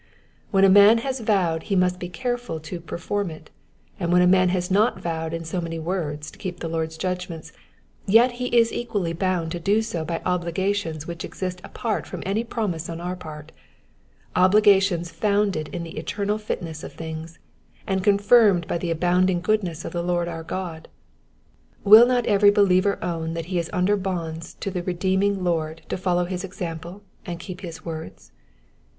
When 0.49 0.63
a 0.63 0.67
man 0.67 0.97
has 1.05 1.19
vowed 1.19 1.61
he 1.69 1.75
must 1.75 1.99
be 1.99 2.09
careful 2.09 2.59
to 2.61 2.79
perform 2.81 3.29
it,'* 3.29 3.51
and 3.99 4.11
when 4.11 4.23
a 4.23 4.27
man 4.27 4.49
has 4.49 4.71
not 4.71 4.99
vowed 4.99 5.31
in 5.31 5.45
so 5.45 5.61
many 5.61 5.77
words 5.77 6.31
to 6.31 6.39
keep 6.39 6.59
the 6.59 6.67
Lord's 6.67 6.97
judg 6.97 7.29
ments, 7.29 7.51
yet 8.07 8.41
is 8.41 8.69
he 8.71 8.79
equally 8.81 9.13
bound 9.13 9.51
to 9.51 9.59
do 9.59 9.83
so 9.83 10.03
by 10.03 10.19
obligations 10.25 11.05
which 11.05 11.23
exist 11.23 11.61
apart 11.63 12.07
from 12.07 12.23
any 12.25 12.43
promise 12.43 12.89
on 12.89 12.99
our 12.99 13.15
part,— 13.15 13.51
obligations 14.45 15.11
founded 15.11 15.67
in 15.67 15.83
the 15.83 15.99
eternal 15.99 16.39
fitness 16.39 16.83
of 16.83 16.93
things, 16.93 17.37
and 17.85 18.03
confirmed 18.03 18.67
by 18.67 18.79
the 18.79 18.89
abounding 18.89 19.39
goodness 19.39 19.85
of 19.85 19.93
the 19.93 20.01
Lord 20.01 20.27
our 20.27 20.41
God. 20.41 20.87
Will 21.83 22.07
not 22.07 22.25
every 22.25 22.49
believer 22.49 22.97
own 23.03 23.35
that 23.35 23.45
he 23.53 23.59
is 23.59 23.69
under 23.71 23.95
bonds 23.95 24.55
to 24.61 24.71
the 24.71 24.81
redeeming 24.81 25.43
Lord 25.43 25.83
to 25.89 25.95
follow 25.95 26.25
his 26.25 26.43
example, 26.43 27.03
and 27.23 27.39
keep 27.39 27.61
his 27.61 27.85
words 27.85 28.31